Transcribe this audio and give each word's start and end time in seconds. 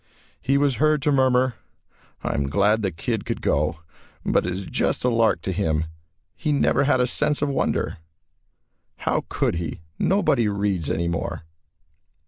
He 0.41 0.57
was 0.57 0.77
heard 0.77 1.03
to 1.03 1.11
murmur, 1.11 1.53
"I 2.23 2.33
am 2.33 2.49
glad 2.49 2.81
the 2.81 2.89
kid 2.89 3.23
could 3.23 3.39
go, 3.39 3.81
but 4.25 4.47
it 4.47 4.51
is 4.53 4.65
just 4.65 5.03
a 5.03 5.09
lark 5.09 5.43
to 5.43 5.51
him. 5.51 5.85
He 6.35 6.51
never 6.51 6.85
had 6.85 6.99
a 6.99 7.05
'sense 7.05 7.43
of 7.43 7.49
wonder.' 7.49 7.99
How 8.95 9.25
could 9.29 9.57
he 9.57 9.81
nobody 9.99 10.47
reads 10.47 10.89
anymore." 10.89 11.43